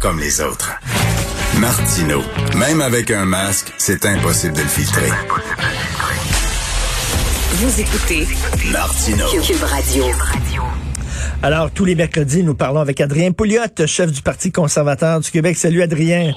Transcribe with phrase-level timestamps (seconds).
[0.00, 0.78] comme les autres.
[1.58, 2.22] Martino,
[2.56, 5.10] même avec un masque, c'est impossible de le filtrer.
[7.54, 8.26] Vous écoutez
[8.70, 9.26] Martino.
[9.42, 10.04] Cube Radio.
[11.42, 15.56] Alors, tous les mercredis, nous parlons avec Adrien Pouliot, chef du Parti conservateur du Québec.
[15.56, 16.34] Salut, Adrien.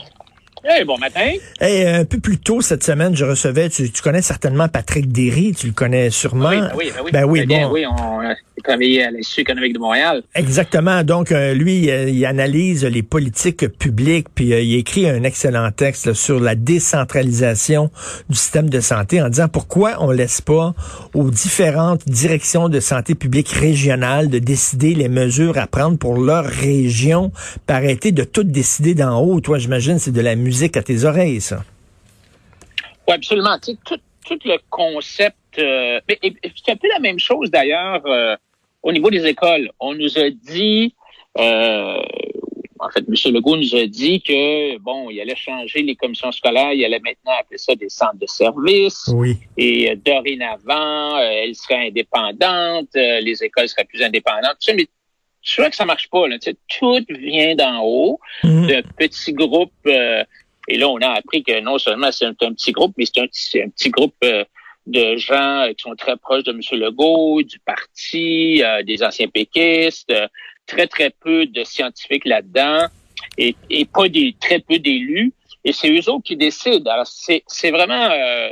[0.64, 1.32] Hey, bon matin.
[1.60, 5.54] Hey, un peu plus tôt cette semaine, je recevais, tu, tu connais certainement Patrick Derry,
[5.58, 6.50] tu le connais sûrement.
[6.50, 7.12] Oui, ben oui, ben oui.
[7.12, 7.74] Ben oui, Très bien, bon.
[7.74, 10.22] oui, on a travaillé à l'Institut économique de Montréal.
[10.36, 11.04] Exactement.
[11.04, 15.72] Donc, euh, lui, euh, il analyse les politiques publiques, puis euh, il écrit un excellent
[15.72, 17.90] texte là, sur la décentralisation
[18.30, 20.76] du système de santé en disant pourquoi on laisse pas
[21.16, 26.46] aux différentes directions de santé publique régionales de décider les mesures à prendre pour leur
[26.46, 27.32] région,
[27.66, 29.42] par arrêter de tout décider d'en haut.
[29.42, 31.64] Toi, j'imagine, c'est de la musique à tes oreilles, ça.
[33.08, 33.58] Oui, absolument.
[33.60, 38.36] Tu sais, tout, tout le concept, euh, c'est un peu la même chose d'ailleurs euh,
[38.84, 39.70] au niveau des écoles.
[39.80, 40.94] On nous a dit,
[41.38, 41.98] euh,
[42.80, 43.34] en fait, M.
[43.34, 47.34] Legault nous a dit que bon, il allait changer les commissions scolaires, il allait maintenant
[47.40, 49.10] appeler ça des centres de services.
[49.14, 49.38] Oui.
[49.58, 54.58] Et euh, dorénavant, euh, elle serait indépendante, euh, les écoles seraient plus indépendantes.
[54.60, 54.88] Tu sais, mais
[55.44, 56.28] tu vois que ça marche pas.
[56.28, 58.68] Là, tu sais, tout vient d'en haut, Mhm.
[58.68, 59.72] de petits groupes.
[60.70, 63.22] Euh, et là, on a appris que non seulement c'est un, petit groupe, mais c'est
[63.22, 64.44] un, un petit groupe euh,
[64.88, 66.60] de gens euh, qui sont très proches de M.
[66.80, 70.28] Legault, du parti, euh, des anciens péquistes, euh,
[70.68, 72.88] très, très peu de scientifiques là-dedans
[73.38, 75.34] et, et pas des très peu d'élus.
[75.64, 76.90] Et c'est eux autres qui décident.
[76.90, 78.50] Alors, c'est vraiment euh,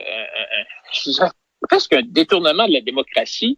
[1.05, 1.29] dirais,
[1.67, 3.57] presque un détournement de la démocratie.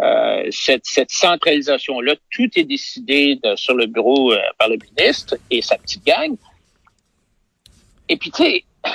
[0.00, 5.36] Euh, cette, cette centralisation-là, tout est décidé de- sur le bureau euh, par le ministre
[5.50, 6.36] et sa petite gang.
[8.08, 8.90] Et puis, tu sais, tu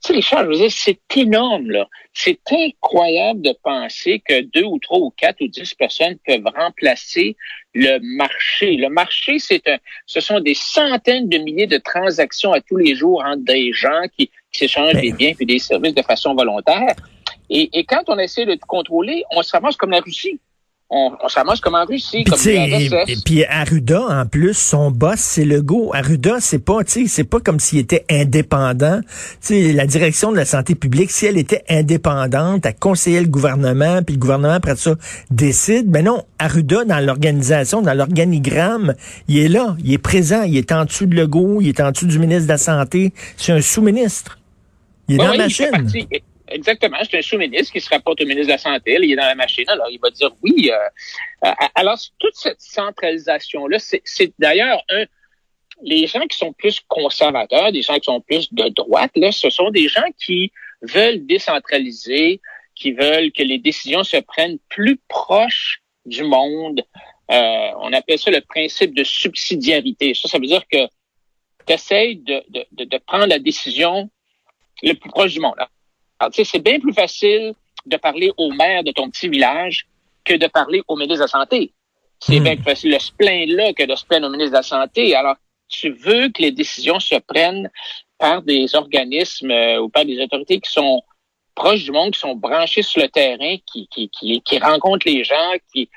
[0.00, 1.88] sais, les charges, je veux dire, c'est énorme, là.
[2.14, 7.36] C'est incroyable de penser que deux ou trois ou quatre ou dix personnes peuvent remplacer
[7.74, 8.76] le marché.
[8.76, 12.94] Le marché, c'est un, ce sont des centaines de milliers de transactions à tous les
[12.94, 15.02] jours entre des gens qui, qui s'échangent Ben.
[15.02, 16.94] des biens et des services de façon volontaire.
[17.50, 20.38] Et, et quand on essaie de contrôler, on se ramasse comme la Russie.
[20.90, 25.18] On, on comme en Russie, Puis, comme et, et puis Arruda, en plus, son boss,
[25.18, 25.90] c'est Legault.
[25.92, 29.00] Arruda, c'est pas, c'est pas comme s'il était indépendant.
[29.02, 29.08] Tu
[29.40, 34.02] sais, la direction de la santé publique, si elle était indépendante, elle conseillait le gouvernement,
[34.02, 34.94] puis le gouvernement, après ça,
[35.30, 35.90] décide.
[35.90, 38.94] Mais non, Arruda, dans l'organisation, dans l'organigramme,
[39.28, 41.90] il est là, il est présent, il est en dessous de Legault, il est en
[41.90, 43.12] dessous du ministre de la Santé.
[43.36, 44.38] C'est un sous-ministre.
[45.06, 46.08] Il est Oui, dans oui, la machine.
[46.50, 46.98] Exactement.
[47.08, 48.98] C'est un sous-ministre qui se rapporte au ministre de la Santé.
[49.00, 49.64] il est dans la machine.
[49.68, 50.70] Alors, il va dire oui.
[50.70, 55.04] euh, alors, toute cette centralisation-là, c'est d'ailleurs un.
[55.82, 59.48] Les gens qui sont plus conservateurs, des gens qui sont plus de droite, là, ce
[59.48, 60.50] sont des gens qui
[60.82, 62.40] veulent décentraliser,
[62.74, 66.82] qui veulent que les décisions se prennent plus proches du monde.
[67.30, 70.14] Euh, on appelle ça le principe de subsidiarité.
[70.14, 70.84] Ça, ça veut dire que
[71.64, 74.10] tu essaies de, de, de prendre la décision
[74.82, 75.56] le plus proche du monde.
[76.18, 77.54] Alors, tu sais, c'est bien plus facile
[77.86, 79.86] de parler au maire de ton petit village
[80.24, 81.72] que de parler au ministre de la Santé.
[82.20, 82.44] C'est Hmm.
[82.44, 84.62] bien plus facile de se plaindre là que de se plaindre au ministre de la
[84.62, 85.14] Santé.
[85.14, 85.36] Alors,
[85.68, 87.70] tu veux que les décisions se prennent
[88.18, 91.02] par des organismes euh, ou par des autorités qui sont
[91.54, 95.22] proches du monde, qui sont branchés sur le terrain, qui, qui, qui, qui rencontrent les
[95.24, 95.88] gens, qui,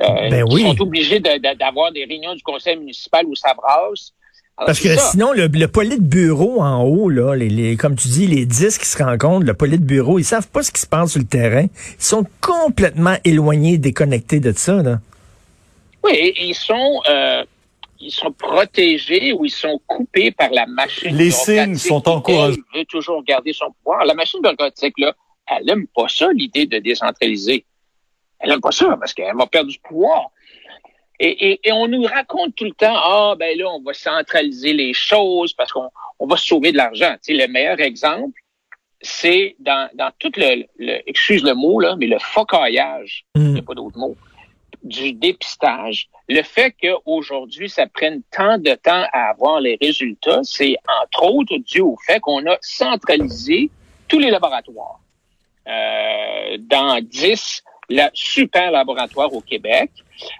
[0.00, 0.62] euh, Ben qui oui.
[0.62, 4.12] sont obligés de- de- d'avoir des réunions du conseil municipal où ça brasse.
[4.58, 5.10] Alors, Parce que ça.
[5.12, 8.86] sinon, le, le bureau en haut, là, les, les- comme tu dis, les 10 qui
[8.86, 11.66] se rencontrent, le bureau, ils savent pas ce qui se passe sur le terrain.
[11.66, 14.82] Ils sont complètement éloignés, déconnectés de ça.
[14.82, 14.98] Là.
[16.02, 17.44] Oui, ils sont euh,
[18.00, 21.14] ils sont protégés ou ils sont coupés par la machine.
[21.16, 22.60] Les signes sont encouragés.
[22.74, 24.04] elle, veut toujours garder son pouvoir.
[24.04, 25.14] La machine bureaucratique, là,
[25.46, 27.64] elle aime pas ça, l'idée de décentraliser.
[28.40, 30.30] Elle aime pas ça parce qu'elle va perdre du pouvoir.
[31.20, 34.72] Et, et, et on nous raconte tout le temps, ah ben là, on va centraliser
[34.72, 37.14] les choses parce qu'on on va sauver de l'argent.
[37.24, 38.40] Tu sais, le meilleur exemple,
[39.00, 43.58] c'est dans, dans tout le, le, excuse le mot, là, mais le focaillage, il n'y
[43.58, 44.16] a pas d'autre mot,
[44.82, 46.08] du dépistage.
[46.28, 51.56] Le fait qu'aujourd'hui, ça prenne tant de temps à avoir les résultats, c'est entre autres
[51.58, 53.70] dû au fait qu'on a centralisé
[54.08, 55.00] tous les laboratoires.
[55.66, 59.90] Euh, dans 10 la, super laboratoires au Québec.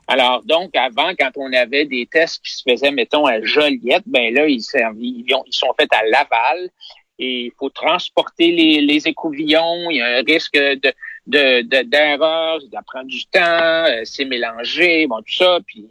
[0.07, 4.33] Alors, donc, avant, quand on avait des tests qui se faisaient, mettons, à Joliette, ben
[4.35, 4.63] là, ils,
[4.99, 6.71] ils, ils sont faits à Laval
[7.19, 9.91] et il faut transporter les, les écouvillons.
[9.91, 10.93] Il y a un risque de,
[11.27, 15.59] de, de, d'erreur, ça prend du temps, euh, c'est mélangé, bon, tout ça.
[15.67, 15.87] Puis,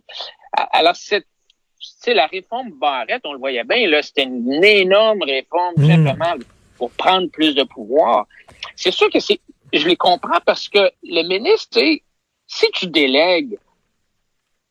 [0.71, 1.27] alors, cette,
[2.07, 5.87] la réforme Barrette, on le voyait bien, là, c'était une énorme réforme, mmh.
[5.87, 6.33] simplement
[6.77, 8.27] pour prendre plus de pouvoir.
[8.75, 9.39] C'est sûr que c'est,
[9.73, 11.79] je les comprends parce que le ministre,
[12.47, 13.57] si tu délègues,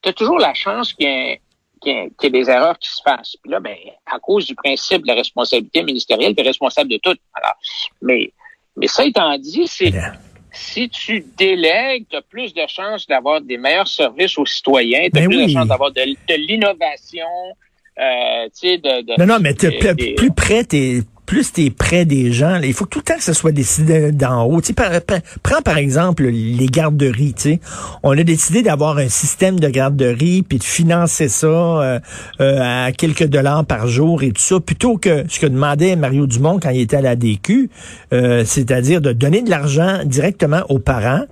[0.06, 1.40] tu as toujours la chance qu'il y ait
[2.22, 3.36] y, des erreurs qui se fassent.
[3.42, 3.74] Puis là, ben,
[4.06, 7.14] à cause du principe de la responsabilité ministérielle, tu es responsable de tout.
[7.34, 7.54] Alors,
[8.02, 8.32] mais,
[8.76, 9.92] mais ça étant dit, c'est
[10.52, 15.18] si tu délègues, tu as plus de chances d'avoir des meilleurs services aux citoyens, tu
[15.18, 16.02] as ben plus de chances d'avoir de,
[16.34, 17.26] l'innovation,
[17.98, 20.64] euh, de, de, Non, non, mais plus, plus près,
[21.26, 23.52] plus tu es près des gens, il faut que tout le temps que ça soit
[23.52, 24.60] décidé d'en haut.
[24.60, 27.34] Tu prends par exemple les garderies.
[27.34, 27.60] Tu
[28.02, 32.00] On a décidé d'avoir un système de garderie puis de financer ça euh,
[32.40, 36.26] euh, à quelques dollars par jour et tout ça, plutôt que ce que demandait Mario
[36.26, 37.70] Dumont quand il était à la DQ,
[38.12, 41.24] euh, c'est-à-dire de donner de l'argent directement aux parents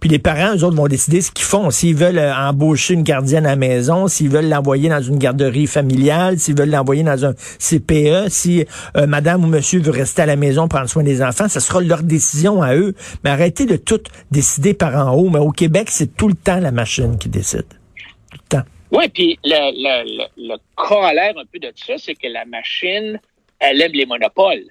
[0.00, 1.70] puis les parents, eux autres, vont décider ce qu'ils font.
[1.70, 5.66] S'ils veulent euh, embaucher une gardienne à la maison, s'ils veulent l'envoyer dans une garderie
[5.66, 8.64] familiale, s'ils veulent l'envoyer dans un CPE, si
[8.96, 11.80] euh, madame ou monsieur veut rester à la maison prendre soin des enfants, ce sera
[11.80, 12.94] leur décision à eux.
[13.24, 14.00] Mais arrêtez de tout
[14.30, 15.30] décider par en haut.
[15.30, 17.66] Mais au Québec, c'est tout le temps la machine qui décide.
[18.30, 18.64] Tout le temps.
[18.92, 23.18] Oui, puis le, le, le, corollaire un peu de ça, c'est que la machine,
[23.58, 24.64] elle aime les monopoles.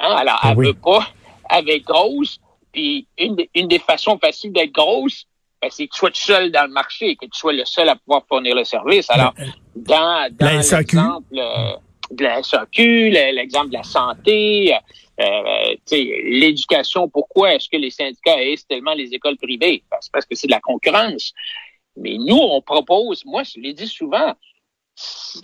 [0.00, 0.16] Hein?
[0.18, 1.06] Alors, ah elle veut pas,
[1.48, 2.40] avec grosse,
[2.72, 5.26] puis une, une des façons faciles d'être grosse,
[5.60, 7.96] ben, c'est que tu sois seul dans le marché, que tu sois le seul à
[7.96, 9.10] pouvoir fournir le service.
[9.10, 9.34] Alors,
[9.76, 11.76] dans, dans l'exemple euh,
[12.10, 14.78] de la SAQ, l'exemple de la santé, euh,
[15.20, 15.74] euh
[16.24, 19.82] l'éducation, pourquoi est-ce que les syndicats haïssent tellement les écoles privées?
[20.00, 21.34] C'est parce que c'est de la concurrence.
[21.96, 24.34] Mais nous, on propose, moi, je l'ai dit souvent,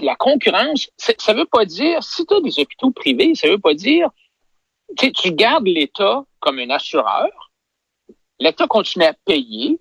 [0.00, 3.74] la concurrence, ça veut pas dire, si tu as des hôpitaux privés, ça veut pas
[3.74, 4.08] dire
[4.94, 7.28] tu gardes l'État comme un assureur.
[8.38, 9.80] L'État continue à payer,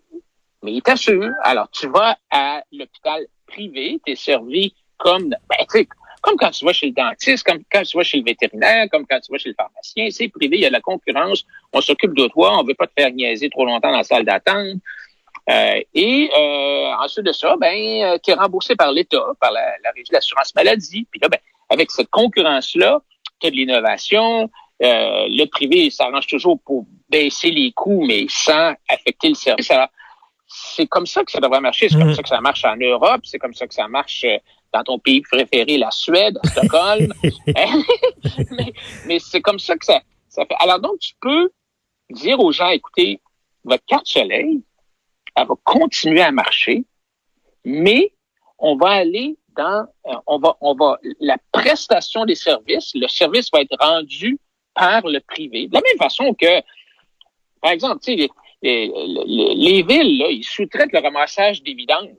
[0.64, 1.32] mais il t'assure.
[1.44, 5.86] Alors, tu vas à l'hôpital privé, tu es servi comme, ben,
[6.22, 9.06] comme quand tu vas chez le dentiste, comme quand tu vas chez le vétérinaire, comme
[9.06, 10.08] quand tu vas chez le pharmacien.
[10.10, 12.88] C'est privé, il y a de la concurrence, on s'occupe de toi, on veut pas
[12.88, 14.80] te faire niaiser trop longtemps dans la salle d'attente.
[15.48, 19.62] Euh, et euh, ensuite de ça, ben, euh, tu es remboursé par l'État, par la,
[19.84, 21.08] la régie de l'assurance maladie.
[21.12, 21.40] Puis là, ben,
[21.70, 23.04] avec cette concurrence-là,
[23.40, 24.50] tu as de l'innovation,
[24.84, 29.72] euh, le privé s'arrange toujours pour baisser les coûts, mais sans affecter le service.
[30.48, 31.90] c'est comme ça que ça devrait marcher.
[31.90, 32.16] C'est comme mm.
[32.16, 33.22] ça que ça marche en Europe.
[33.24, 34.38] C'est comme ça que ça marche euh,
[34.74, 37.14] dans ton pays préféré, la Suède, Stockholm.
[38.52, 38.74] mais,
[39.06, 40.56] mais c'est comme ça que ça, ça fait.
[40.60, 41.50] Alors donc, tu peux
[42.10, 43.22] dire aux gens, écoutez,
[43.64, 44.62] votre carte soleil,
[45.36, 46.84] elle va continuer à marcher,
[47.64, 48.14] mais
[48.58, 53.50] on va aller dans, euh, on va, on va, la prestation des services, le service
[53.52, 54.38] va être rendu
[54.76, 55.68] par le privé.
[55.68, 56.62] De la même façon que,
[57.62, 58.30] par exemple, tu sais,
[58.62, 62.10] les, villes, là, ils sous-traitent le ramassage des vidanges.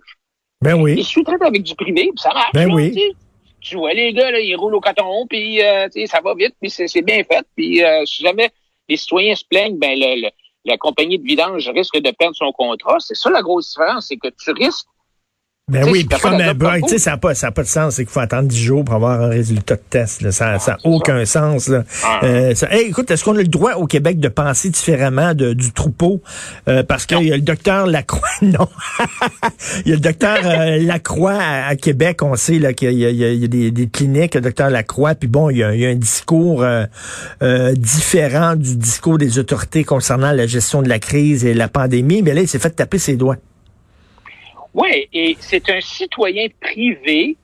[0.60, 0.94] Ben oui.
[0.98, 2.52] Ils sous-traitent avec du privé, puis ça marche.
[2.54, 3.14] Ben oui.
[3.60, 6.70] Tu vois les gars, là, ils roulent au coton, puis euh, ça va vite, puis
[6.70, 7.44] c'est bien fait.
[7.56, 8.50] Puis euh, si jamais
[8.88, 10.30] les citoyens se plaignent, ben le,
[10.64, 12.96] la compagnie de vidange risque de perdre son contrat.
[13.00, 14.86] C'est ça la grosse différence, c'est que tu risques
[15.68, 18.04] ben oui, puis comme ben, tu sais, ça n'a pas, ça pas de sens, c'est
[18.04, 20.22] qu'il faut attendre 10 jours pour avoir un résultat de test.
[20.22, 20.30] Là.
[20.30, 21.66] Ça n'a ah, aucun sens.
[21.66, 21.82] Là.
[22.04, 22.20] Ah.
[22.22, 26.22] Euh, écoute, est-ce qu'on a le droit au Québec de penser différemment de, du troupeau?
[26.68, 28.68] Euh, parce qu'il y a le docteur Lacroix, non.
[29.84, 33.48] il y a le docteur euh, Lacroix à, Québec, on sait qu'il y, y, a
[33.48, 35.96] des, des cliniques, le docteur Lacroix, puis bon, il y a, il y a un
[35.96, 36.64] discours
[37.72, 42.34] différent du discours des autorités concernant la gestion de la crise et la pandémie, mais
[42.34, 43.38] là, il s'est fait taper ses doigts.
[44.76, 47.34] Oui, et c'est un citoyen privé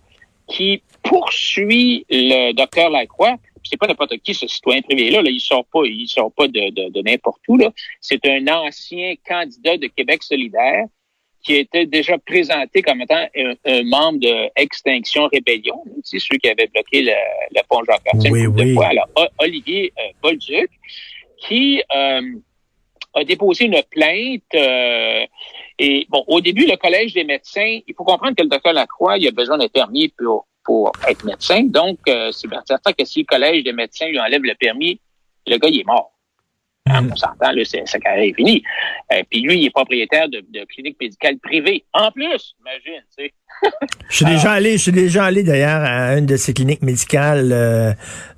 [0.46, 3.36] qui poursuit le docteur Lacroix.
[3.64, 5.22] C'est pas n'importe qui ce citoyen privé-là.
[5.22, 7.56] Là, il sort pas, il sort pas de, de, n'importe où.
[7.56, 7.72] Là.
[8.02, 10.84] C'est un ancien candidat de Québec solidaire
[11.42, 16.68] qui était déjà présenté comme étant un, membre de Extinction Rébellion, c'est ceux qui avaient
[16.68, 17.12] bloqué le,
[17.50, 18.76] le pont Jacques oui, oui.
[18.84, 19.08] Alors,
[19.38, 20.70] Olivier euh, Bolduc,
[21.38, 22.20] qui euh,
[23.14, 24.42] a déposé une plainte.
[24.54, 25.26] Euh,
[25.78, 29.18] et bon, au début, le Collège des médecins, il faut comprendre que le docteur Lacroix,
[29.18, 31.62] il a besoin d'un permis pour, pour être médecin.
[31.64, 35.00] Donc, euh, c'est certain que si le Collège des médecins lui enlève le permis,
[35.46, 36.11] le gars, il est mort.
[36.90, 38.62] Hein, on s'entend, là, sa carrière est finie.
[39.12, 41.84] Euh, puis lui, il est propriétaire de, de cliniques médicales privées.
[41.92, 43.32] En plus, imagine, tu sais.
[44.08, 47.52] je suis déjà allé, je suis déjà allé d'ailleurs à une de ces cliniques médicales
[47.52, 47.92] euh,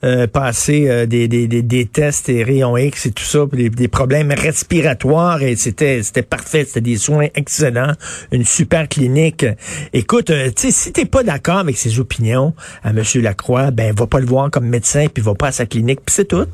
[0.04, 3.70] euh passer euh, des, des, des, des, tests et rayons X et tout ça, des,
[3.70, 7.92] des problèmes respiratoires et c'était c'était parfait, c'était des soins excellents,
[8.32, 9.46] une super clinique.
[9.94, 14.06] Écoute, tu sais, si t'es pas d'accord avec ses opinions à Monsieur Lacroix, ben va
[14.06, 16.46] pas le voir comme médecin puis va pas à sa clinique puis c'est tout.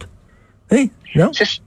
[0.70, 0.86] Hein?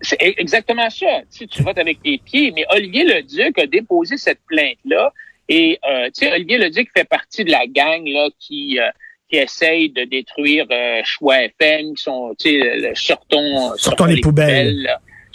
[0.02, 1.22] C'est exactement ça.
[1.36, 5.12] Tu, tu votes avec tes pieds, mais Olivier Leduc a déposé cette plainte-là.
[5.50, 8.90] Et euh, tu sais, Olivier Leduc fait partie de la gang là qui euh,
[9.30, 14.88] qui essaye de détruire euh, Choix FM, qui sont, tu sais, sortons, sortons, les, poubelles.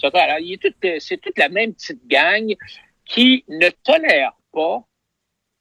[0.03, 2.55] alors, il est tout, c'est toute la même petite gang
[3.05, 4.83] qui ne tolère pas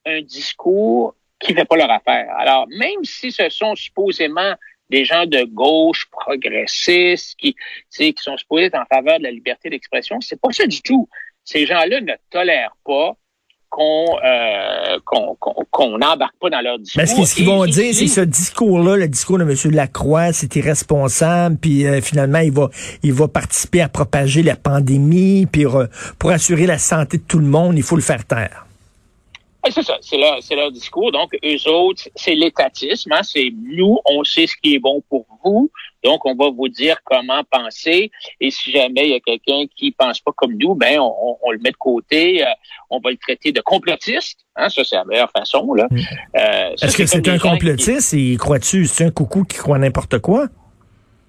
[0.05, 2.33] un discours qui ne fait pas leur affaire.
[2.37, 4.53] Alors, même si ce sont supposément
[4.89, 7.55] des gens de gauche progressistes qui,
[7.95, 11.07] qui sont supposés être en faveur de la liberté d'expression, c'est pas ça du tout.
[11.43, 13.15] Ces gens-là ne tolèrent pas
[13.69, 17.01] qu'on euh, qu'on n'embarque pas dans leur discours.
[17.01, 19.71] Mais ce qu'ils vont dire, c'est ce discours-là, le discours de M.
[19.73, 22.69] Lacroix, c'est irresponsable, puis euh, finalement, il va
[23.03, 25.65] il va participer à propager la pandémie, puis
[26.17, 28.66] pour assurer la santé de tout le monde, il faut le faire taire
[29.71, 31.11] c'est ça, c'est leur, c'est leur discours.
[31.11, 33.11] Donc, eux autres, c'est l'étatisme.
[33.11, 35.71] Hein, c'est nous, on sait ce qui est bon pour vous.
[36.03, 38.11] Donc, on va vous dire comment penser.
[38.39, 41.51] Et si jamais il y a quelqu'un qui pense pas comme nous, ben on, on,
[41.51, 42.45] le met de côté.
[42.45, 42.49] Euh,
[42.89, 44.39] on va le traiter de complotiste.
[44.55, 45.73] Hein, ça, c'est la meilleure façon.
[45.73, 45.87] Là.
[45.89, 45.97] Mm.
[46.35, 48.13] Euh, Est-ce que c'est un complotiste?
[48.13, 50.47] Et crois-tu, c'est un coucou qui croit n'importe quoi?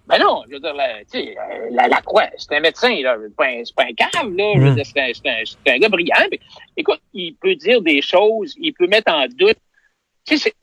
[0.09, 1.01] Ben non, je veux dire, la,
[1.71, 3.17] la, la Croix, c'est un médecin, là.
[3.23, 4.55] C'est pas un, pas un cave, là.
[4.57, 4.75] Mm.
[4.75, 6.15] dire, c'est un, un, un, gars brillant.
[6.79, 9.59] écoute, il peut dire des choses, il peut mettre en doute.
[10.27, 10.55] Tu sais,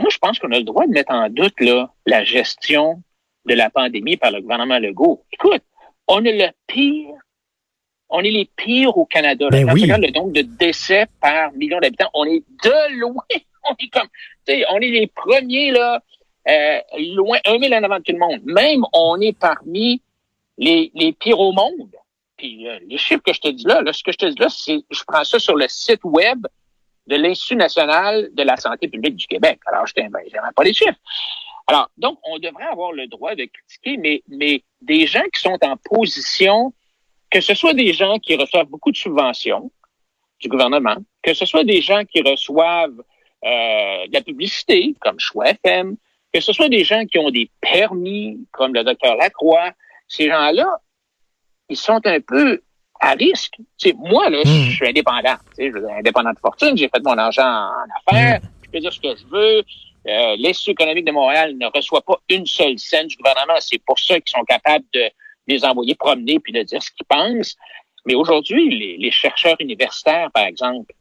[0.00, 3.02] moi, je pense qu'on a le droit de mettre en doute, là, la gestion
[3.44, 5.22] de la pandémie par le gouvernement Legault.
[5.30, 5.62] Écoute,
[6.08, 7.14] on est le pire,
[8.08, 9.48] on est les pires au Canada.
[9.50, 9.86] Ben oui.
[9.86, 13.24] le nombre de décès par million d'habitants, on est de loin.
[13.66, 14.08] On est comme,
[14.46, 16.02] tu sais, on est les premiers, là,
[16.48, 16.78] euh,
[17.14, 18.40] loin, un mille en avant de tout le monde.
[18.44, 20.02] Même, on est parmi
[20.58, 21.90] les, les pires au monde.
[22.36, 24.38] Puis euh, les chiffres que je te dis là, là, ce que je te dis
[24.38, 26.46] là, c'est je prends ça sur le site web
[27.06, 29.60] de l'Institut national de la santé publique du Québec.
[29.66, 30.10] Alors, je ben,
[30.54, 30.98] pas les chiffres.
[31.66, 35.58] Alors, donc, on devrait avoir le droit de critiquer, mais, mais des gens qui sont
[35.62, 36.72] en position,
[37.30, 39.70] que ce soit des gens qui reçoivent beaucoup de subventions
[40.40, 43.02] du gouvernement, que ce soit des gens qui reçoivent
[43.44, 45.96] euh, de la publicité, comme Choix FM,
[46.34, 49.70] que ce soit des gens qui ont des permis, comme le docteur Lacroix,
[50.08, 50.66] ces gens-là,
[51.68, 52.60] ils sont un peu
[53.00, 53.54] à risque.
[53.96, 54.70] moi, là, je hmm.
[54.70, 55.36] suis indépendant.
[55.56, 58.48] Je suis indépendant de fortune, j'ai fait mon argent en affaires, hmm.
[58.64, 59.62] je peux dire ce que je veux.
[60.06, 63.54] Euh, L'Institut économique de Montréal ne reçoit pas une seule scène du gouvernement.
[63.60, 65.04] C'est pour ça qu'ils sont capables de
[65.46, 67.56] les envoyer promener puis de dire ce qu'ils pensent.
[68.06, 70.92] Mais aujourd'hui, les, les chercheurs universitaires, par exemple,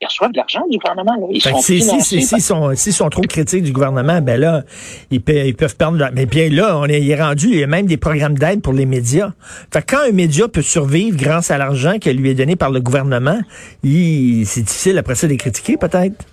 [0.00, 1.14] ils reçoivent de l'argent du gouvernement.
[1.14, 1.26] Là.
[1.30, 4.62] Ils sont si, si, si, sont, sont trop critiques du gouvernement, ben là,
[5.10, 6.10] ils, peuvent, ils peuvent perdre.
[6.12, 8.60] Mais bien là, on est, il est rendu, il y a même des programmes d'aide
[8.60, 9.32] pour les médias.
[9.72, 12.80] Fait quand un média peut survivre grâce à l'argent qui lui est donné par le
[12.80, 13.40] gouvernement,
[13.82, 16.24] c'est difficile après ça de les critiquer, peut-être?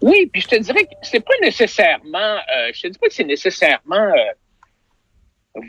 [0.00, 3.14] Oui, puis je te dirais que c'est pas nécessairement, euh, je te dis pas que
[3.14, 4.12] c'est nécessairement euh,
[5.56, 5.60] euh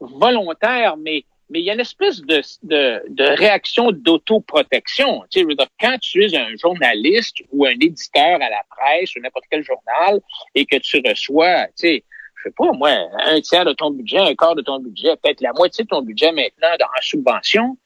[0.00, 5.22] volontaire, mais mais il y a une espèce de, de, de réaction d'autoprotection.
[5.30, 9.44] Tu sais, quand tu es un journaliste ou un éditeur à la presse ou n'importe
[9.50, 10.20] quel journal
[10.54, 12.04] et que tu reçois, tu sais,
[12.36, 12.90] je sais pas, moi,
[13.24, 16.02] un tiers de ton budget, un quart de ton budget, peut-être la moitié de ton
[16.02, 17.76] budget maintenant en subvention,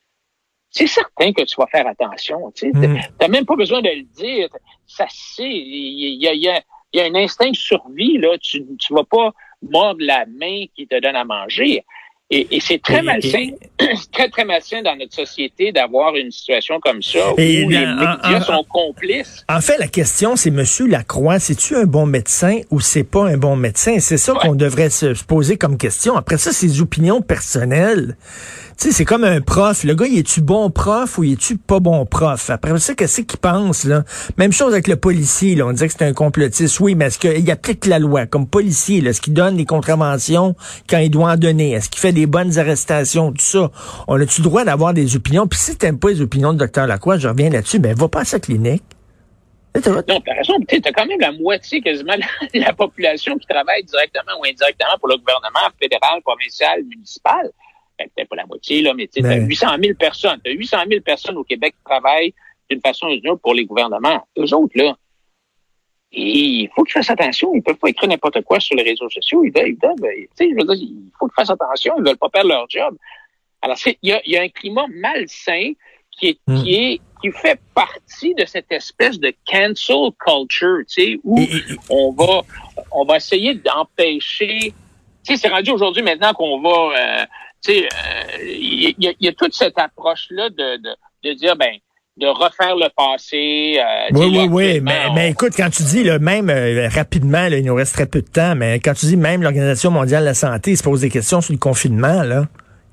[0.70, 2.50] c'est certain que tu vas faire attention.
[2.54, 3.30] Tu n'as mm.
[3.30, 4.48] même pas besoin de le dire.
[4.86, 6.62] Ça c'est, il y a, y, a,
[6.92, 8.36] y a un instinct de survie là.
[8.38, 11.84] Tu tu vas pas mordre la main qui te donne à manger.
[12.30, 13.48] Et, et c'est très malsain,
[14.12, 18.64] très, très malsain dans notre société d'avoir une situation comme ça où les médias sont
[18.68, 19.46] complices.
[19.48, 23.38] En fait, la question, c'est Monsieur Lacroix, c'est-tu un bon médecin ou c'est pas un
[23.38, 23.98] bon médecin?
[24.00, 26.16] C'est ça qu'on devrait se poser comme question.
[26.16, 28.16] Après ça, ses opinions personnelles.
[28.80, 29.82] Tu sais, c'est comme un prof.
[29.82, 32.48] Le gars, il est-tu bon prof ou il est-tu pas bon prof?
[32.48, 34.04] Après ça, qu'est-ce qu'il pense, là?
[34.36, 35.66] Même chose avec le policier, là.
[35.66, 36.78] On disait que c'est un complotiste.
[36.78, 39.10] Oui, mais est-ce qu'il applique la loi comme policier, là?
[39.10, 40.54] Est-ce qu'il donne des contraventions
[40.88, 41.72] quand il doit en donner?
[41.72, 43.32] Est-ce qu'il fait des bonnes arrestations?
[43.32, 43.70] Tout ça.
[44.06, 45.46] On a-tu le droit d'avoir des opinions?
[45.46, 48.20] Puis si t'aimes pas les opinions de Dr Lacroix, je reviens là-dessus, ben, va pas
[48.20, 48.82] à sa clinique.
[49.86, 50.54] Non, t'as raison.
[50.66, 55.08] T'as quand même la moitié quasiment de la population qui travaille directement ou indirectement pour
[55.08, 57.50] le gouvernement fédéral, provincial, municipal.
[57.98, 60.40] Ben, peut-être pas la moitié, là, mais tu as 800 000 personnes.
[60.44, 62.34] Tu 800 000 personnes au Québec qui travaillent
[62.70, 64.26] d'une façon ou d'une autre pour les gouvernements.
[64.38, 64.96] Eux autres, là,
[66.12, 67.52] il faut qu'ils fassent attention.
[67.54, 69.44] Ils peuvent pas écrire n'importe quoi sur les réseaux sociaux.
[69.44, 71.94] Ils doivent, ils doivent tu sais, je veux dire, il faut qu'ils fassent attention.
[71.98, 72.96] Ils veulent pas perdre leur job.
[73.60, 75.72] Alors, il y a, y a, un climat malsain
[76.10, 76.62] qui est, hmm.
[76.62, 81.38] qui est, qui fait partie de cette espèce de cancel culture, tu sais, où
[81.90, 82.42] on va,
[82.92, 84.72] on va essayer d'empêcher.
[85.24, 87.26] Tu sais, c'est rendu aujourd'hui maintenant qu'on va, euh,
[87.64, 87.88] tu sais,
[88.44, 91.76] il euh, y, a toute cette approche-là de, de, de, dire, ben,
[92.18, 93.78] de refaire le passé.
[93.78, 94.80] Euh, oui, oui, oui.
[94.80, 98.06] Mais, mais, écoute, quand tu dis, là, même euh, rapidement, là, il nous reste très
[98.06, 101.02] peu de temps, mais quand tu dis même l'Organisation mondiale de la santé se pose
[101.02, 102.46] des questions sur le confinement, là,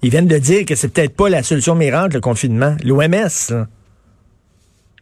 [0.04, 2.76] ils viennent de dire que c'est peut-être pas la solution miracle, le confinement.
[2.84, 3.68] L'OMS,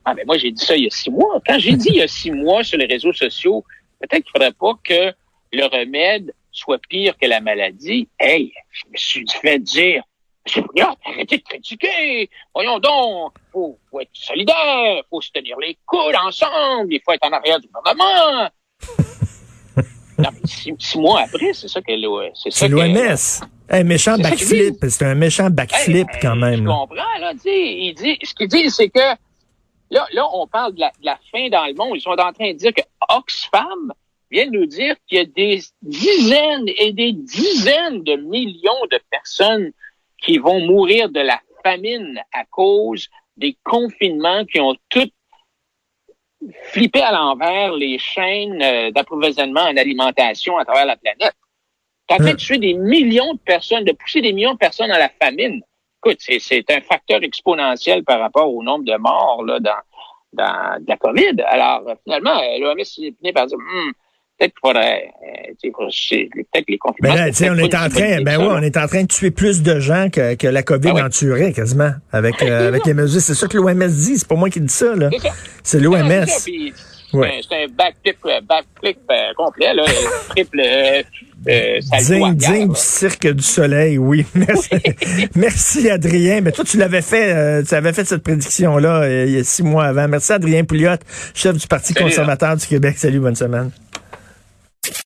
[0.06, 1.42] Ah, mais moi, j'ai dit ça il y a six mois.
[1.46, 3.65] Quand j'ai dit il y a six mois sur les réseaux sociaux,
[4.00, 5.13] peut-être qu'il faudrait pas que
[5.51, 10.03] le remède soit pire que la maladie, hey, je me suis fait dire
[10.46, 10.64] M.
[10.64, 12.30] Pouliot, arrêtez de critiquer.
[12.54, 17.26] Voyons donc, faut, faut être solidaire, faut se tenir les coudes ensemble, il faut être
[17.26, 18.50] en arrière du gouvernement.
[20.18, 21.94] non, mais six, six, mois après, c'est ça que
[22.36, 22.60] c'est ça.
[22.60, 23.48] C'est l'OMS.
[23.70, 24.76] Un méchant backflip.
[24.90, 26.64] C'est un méchant backflip hey, quand même.
[26.64, 27.34] Je comprends, là.
[27.46, 29.00] Il dit, ce qu'il dit, c'est que
[29.90, 31.96] là, là, on parle de la, de la, fin dans le monde.
[31.96, 33.94] Ils sont en train de dire que Oxfam
[34.30, 39.72] vient nous dire qu'il y a des dizaines et des dizaines de millions de personnes
[40.24, 45.10] qui vont mourir de la famine à cause des confinements qui ont tout
[46.65, 51.34] flippé à l'envers les chaînes euh, d'approvisionnement en alimentation à travers la planète.
[52.10, 55.00] En train de tuer des millions de personnes, de pousser des millions de personnes à
[55.00, 55.62] la famine.
[56.03, 59.72] Écoute, c'est un facteur exponentiel par rapport au nombre de morts là, dans,
[60.34, 61.42] dans la COVID.
[61.46, 63.94] Alors, finalement, l'OMS finit par dire, hum,
[64.38, 67.13] peut-être qu'il faudrait, euh, peut-être les confinements.
[67.13, 69.62] Ben là, on est en train, ben ouais, on est en train de tuer plus
[69.62, 73.22] de gens que, que la COVID ah en tuerait quasiment avec, euh, avec les mesures.
[73.22, 74.17] C'est ça que l'OMS dit.
[74.17, 75.10] C'est pas moi qui dis ça, là.
[75.63, 76.25] C'est l'OMS.
[77.13, 77.41] Ouais.
[77.48, 79.86] C'est un backflip, euh, backflip euh, complet, là,
[80.29, 81.03] triple euh,
[81.48, 84.25] euh digne, digne du cirque du soleil, oui.
[84.33, 84.69] Merci,
[85.36, 86.41] Merci Adrien.
[86.41, 89.86] Mais toi, tu l'avais fait, tu avais fait cette prédiction-là il y a six mois
[89.86, 90.07] avant.
[90.07, 90.98] Merci Adrien Pouliot,
[91.36, 92.98] chef du Parti conservateur du Québec.
[92.98, 93.69] Salut, bonne semaine.